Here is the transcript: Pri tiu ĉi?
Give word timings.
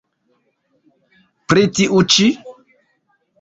Pri 1.51 1.67
tiu 1.81 2.01
ĉi? 2.15 2.27